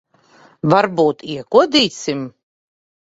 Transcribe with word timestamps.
Varbūt 0.71 1.23
iekodīsim? 1.35 2.25